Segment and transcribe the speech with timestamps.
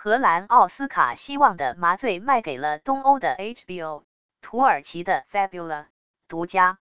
[0.00, 4.04] 荷兰奥斯卡希望的麻醉卖给了东欧的 HBO，
[4.40, 5.86] 土耳其的 Fabula
[6.28, 6.78] 独家。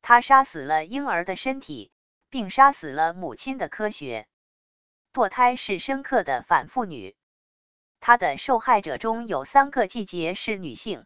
[0.01, 1.91] 他杀死了婴儿的身体，
[2.29, 4.27] 并杀死了母亲的科学。
[5.13, 7.15] 堕胎是深刻的反妇女，
[8.01, 11.05] 他的受害者中有三个季节是女性，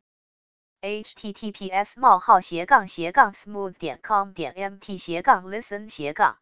[0.81, 6.39] Https: 冒号斜杠斜杠 smooth 点 com 点 mt 斜杠 listen 斜杠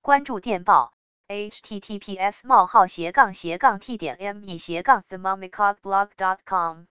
[0.00, 0.94] 关注电报。
[1.26, 6.86] https: 冒号斜杠斜杠 t 点 me 斜杠 themommycogblog.com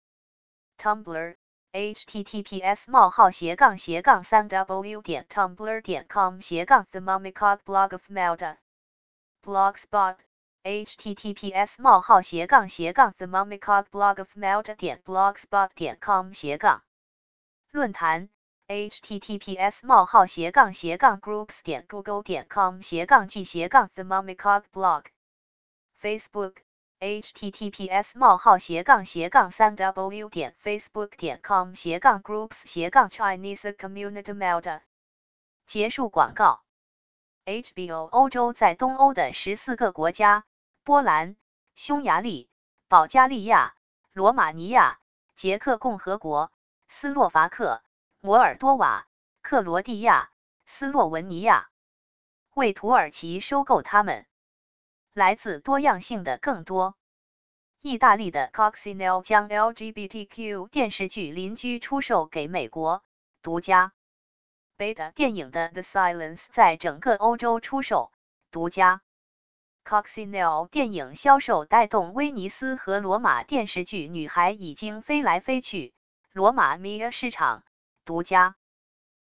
[0.78, 1.36] Tumblr
[1.72, 8.58] https: 冒号斜杠斜杠三 w 点 tumblr 点 com 斜杠 the mummycog blog of Melda
[9.44, 10.18] blogspot
[10.66, 16.82] https: 冒号斜杠斜杠 the mummycog blog of Melda 点 blogspot 点 com 斜杠
[17.70, 18.30] 论坛
[18.68, 25.04] https: 冒号斜杠斜杠 groups 点 google 点 com 斜杠 g 斜杠 the mummycog blog
[26.02, 26.56] Facebook
[27.00, 34.82] https: 冒号斜杠斜杠三 w 点 facebook 点 com 斜杠 groups 斜杠 Chinese Community Melda
[35.68, 36.66] 结束广告。
[37.46, 40.44] HBO 欧洲在东欧的十四个国家：
[40.86, 41.36] 波兰、
[41.74, 42.48] 匈牙利、
[42.88, 43.74] 保加利亚、
[44.14, 45.00] 罗马尼亚、
[45.34, 46.52] 捷克共和国、
[46.88, 47.82] 斯洛伐克、
[48.20, 49.08] 摩尔多瓦、
[49.42, 50.30] 克罗地亚、
[50.68, 51.72] 斯洛文尼亚，
[52.54, 54.28] 为土耳其收购他们。
[55.12, 56.96] 来自多样性的更多。
[57.82, 63.04] 意大利的 Coxinell 将 LGBTQ 电视剧《邻居》出售给美国，
[63.42, 63.92] 独家。
[64.78, 68.12] Beta 电影的 The Silence 在整个欧洲出售，
[68.52, 69.02] 独家。
[69.86, 75.90] Coxinelle 电影销售带动威尼斯和罗马电视剧《女孩已经飞来飞去》，
[76.34, 77.64] 罗马 Mia 市场，
[78.04, 78.56] 独家。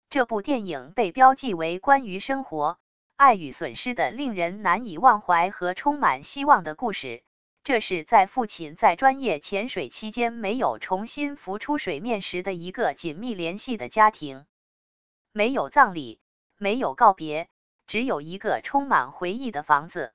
[0.10, 2.80] 这部电影被标记为关于生活。
[3.18, 7.24] 爱与损失的令人难以忘怀和充满希望的故事。
[7.66, 14.46] 这是在父亲在专业潜水期间没有重新浮出水面时的一个紧密联系的家庭。
[15.34, 16.22] 没有葬礼，
[16.58, 17.50] 没有告别，
[17.88, 20.14] 只有一个充满回忆的房子。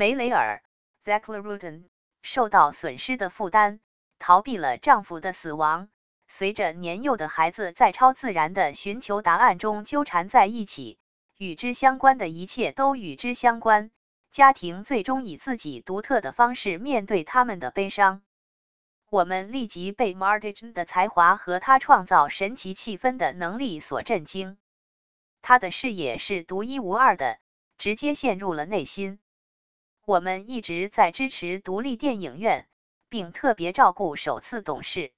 [0.00, 0.62] 梅雷尔
[1.02, 1.84] z a c h a r u t t e n
[2.22, 3.80] 受到损失的负担，
[4.18, 5.90] 逃避了丈夫的死亡。
[6.26, 10.96] 随着年幼的孩子在超自然的寻求答案中纠缠在一起。
[11.36, 13.90] 与之相关的一切都与之相关。
[14.30, 18.22] 家庭最终以自己独特的方式面对他们的悲伤。
[19.10, 24.56] 我们立即被 Martin 的才华和他创造神奇气氛的能力所震惊。
[25.42, 27.38] 他的视野是独一无二的，
[27.76, 29.18] 直接陷入了内心。
[30.10, 32.66] 我们一直在支持独立电影院，
[33.08, 35.12] 并特别照顾首次董事。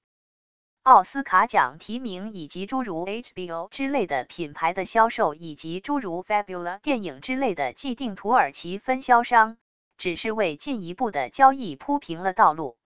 [0.83, 9.57] 奥斯卡奖提名以及诸如 HBO 之类的品牌的销售，以及诸如 Fabula 电影之类的既定土耳其分销商，
[9.97, 12.77] 只是为进一步的交易铺平了道路。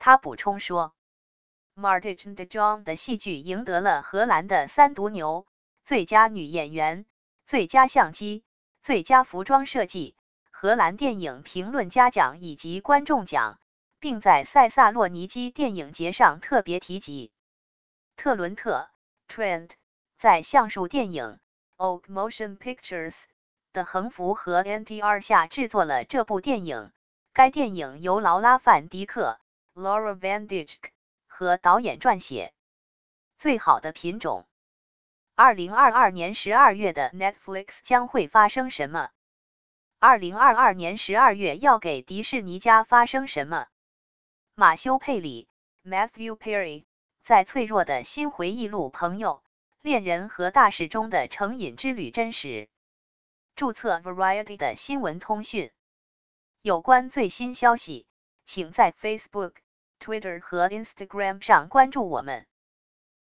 [0.00, 0.94] 他补充说
[1.74, 5.46] m a r t i n de Jong 的戏剧赢得了荷兰的三毒牛：
[5.84, 7.06] 最佳女演员、
[7.46, 8.42] 最佳相机、
[8.82, 10.16] 最佳服装设计、
[10.60, 13.58] 荷兰电影评论家奖以及观众奖，
[13.98, 17.32] 并在塞萨洛尼基电影节上特别提及。
[18.14, 18.90] 特伦特
[19.26, 19.70] （Trent）
[20.18, 21.40] 在橡树电影
[21.78, 23.24] （Oak Motion Pictures）
[23.72, 26.92] 的横幅和 NTR 下制作了这部电影。
[27.32, 29.40] 该电影由劳拉·范迪克
[29.72, 30.90] （Laura Van Dyke）
[31.26, 32.52] 和导演撰写。
[33.38, 34.46] 最好的品种。
[35.34, 39.08] 二零二二年十二月的 Netflix 将会发生什么？
[40.02, 43.66] 二零二二年十二月要给迪士尼家发生什么？
[44.54, 45.46] 马修·佩里
[45.84, 46.86] （Matthew Perry）。
[47.22, 49.42] 在脆弱的新回忆录《朋友、
[49.82, 52.70] 恋人和大事中的成瘾之旅》真实。
[53.54, 55.70] 注册 Variety 的新闻通讯。
[56.62, 58.06] 有关最新消息，
[58.46, 59.52] 请在 Facebook、
[60.00, 62.46] Twitter 和 Instagram 上关注我们。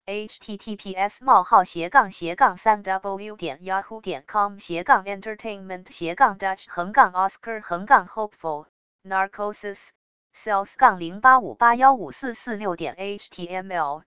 [0.07, 8.67] Https: 冒号斜杠斜杠三 w 点 yahoo 点 com 斜杠 entertainment 斜杠 dutch 横杠 oscar 横杠 hopeful
[9.03, 9.89] narcosis。
[10.35, 14.03] sales 杠零八五八幺五四四六点 html